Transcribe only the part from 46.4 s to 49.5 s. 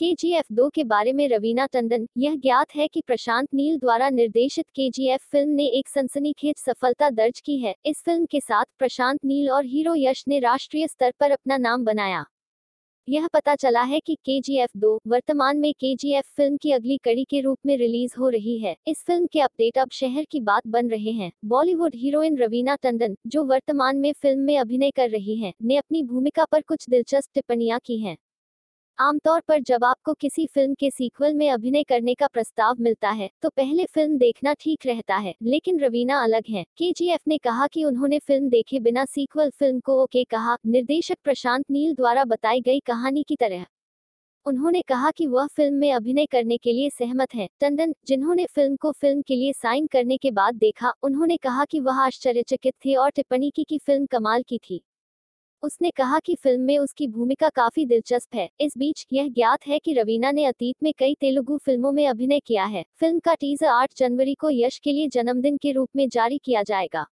के लिए सहमत हैं। टंडन, जिन्होंने फ़िल्म को फ़िल्म के